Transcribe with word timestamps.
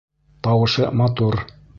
Тауышы 0.47 0.89
матур... 1.03 1.39